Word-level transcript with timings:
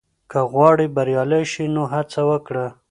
که 0.31 0.39
غواړې 0.51 0.85
بریالی 0.95 1.43
شې، 1.51 1.65
نو 1.75 1.83
هڅه 1.93 2.21
وکړه. 2.29 2.65